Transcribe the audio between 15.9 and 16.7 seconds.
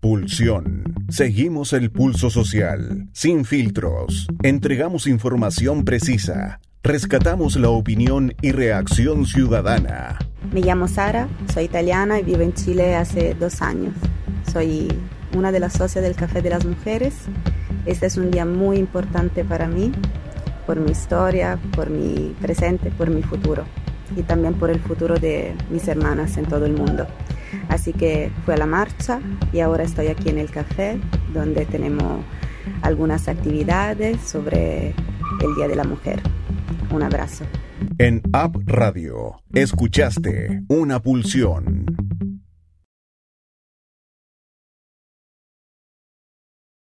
del Café de las